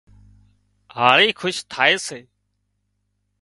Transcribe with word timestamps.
هاۯي 0.95 1.29
کُش 1.39 1.57
ٿائي 1.71 1.95
سي 2.05 2.19